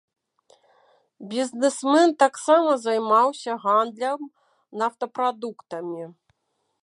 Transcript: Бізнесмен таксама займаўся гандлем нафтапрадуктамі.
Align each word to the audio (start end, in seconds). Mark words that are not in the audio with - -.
Бізнесмен 1.33 2.09
таксама 2.23 2.71
займаўся 2.87 3.51
гандлем 3.67 4.21
нафтапрадуктамі. 4.83 6.03